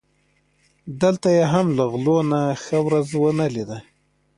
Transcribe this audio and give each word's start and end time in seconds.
دلته 1.01 1.27
یې 1.37 1.45
هم 1.53 1.67
له 1.77 1.83
غلو 1.91 2.17
نه 2.31 2.41
ښه 2.63 2.77
ورځ 2.87 3.07
و 3.15 3.21
نه 3.39 3.47
لیده. 3.53 3.77